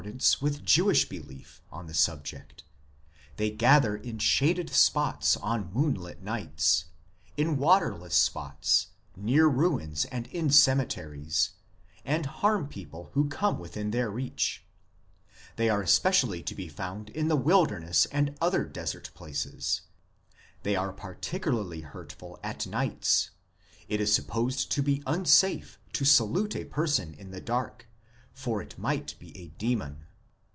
THE 0.01 0.09
DEMONOLOGY 0.09 0.57
OF 0.57 0.63
THE 0.63 0.63
SEMITES 0.63 0.63
31 0.63 0.63
ance 0.63 0.63
with 0.63 0.65
Jewish 0.97 1.09
belief 1.09 1.61
on 1.71 1.85
the 1.85 1.93
subject; 1.93 2.63
they 3.35 3.49
gather 3.51 3.95
in 3.95 4.17
shaded 4.17 4.69
spots 4.71 5.37
on 5.37 5.71
moonlight 5.71 6.23
nights, 6.23 6.85
in 7.37 7.57
waterless 7.57 8.15
spots, 8.15 8.87
near 9.15 9.45
ruins, 9.45 10.05
and 10.05 10.25
in 10.29 10.49
cemeteries, 10.49 11.51
and 12.03 12.25
harm 12.25 12.67
people 12.67 13.11
who 13.13 13.29
come 13.29 13.59
within 13.59 13.91
their 13.91 14.09
reach; 14.09 14.63
they 15.55 15.69
are 15.69 15.83
especially 15.83 16.41
to 16.41 16.55
be 16.55 16.67
found 16.67 17.11
in 17.11 17.27
the 17.27 17.35
wilder 17.35 17.79
ness 17.79 18.07
and 18.07 18.35
other 18.41 18.65
desert 18.65 19.11
places; 19.13 19.81
they 20.63 20.75
are 20.75 20.91
particularly 20.91 21.81
hurtful 21.81 22.39
at 22.41 22.65
nights; 22.65 23.29
it 23.87 24.01
is 24.01 24.11
supposed 24.11 24.71
to 24.71 24.81
be 24.81 25.03
unsafe 25.05 25.77
to 25.93 26.03
salute 26.05 26.55
a 26.55 26.65
perso 26.65 27.03
n 27.03 27.13
in 27.13 27.29
the 27.29 27.39
dark, 27.41 27.87
for 28.33 28.61
it 28.61 28.79
might 28.79 29.13
be 29.19 29.37
a 29.37 29.49
demon. 29.59 30.05